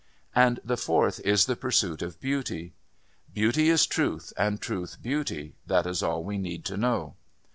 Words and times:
And 0.33 0.59
the 0.63 0.77
fourth 0.77 1.19
is 1.19 1.45
the 1.45 1.55
pursuit 1.55 2.01
of 2.01 2.19
Beauty. 2.19 2.73
'Beauty 3.31 3.69
is 3.69 3.85
Truth 3.85 4.33
and 4.35 4.59
Truth 4.59 4.97
Beauty. 5.03 5.53
That 5.67 5.85
is 5.85 6.01
all 6.01 6.23
we 6.23 6.39
need 6.39 6.65
to 6.65 6.75
know.' 6.75 7.13